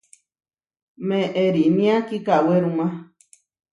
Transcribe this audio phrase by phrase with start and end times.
[1.07, 2.85] Meʼerinia kikawéruma.